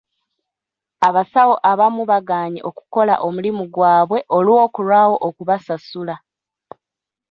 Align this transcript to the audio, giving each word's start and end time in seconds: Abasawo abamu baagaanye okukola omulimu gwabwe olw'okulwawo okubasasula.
Abasawo 1.07 1.55
abamu 1.71 2.01
baagaanye 2.09 2.59
okukola 2.69 3.13
omulimu 3.27 3.63
gwabwe 3.75 4.19
olw'okulwawo 4.37 5.15
okubasasula. 5.27 6.15